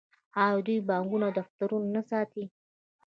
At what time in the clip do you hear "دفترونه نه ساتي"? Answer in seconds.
1.39-2.43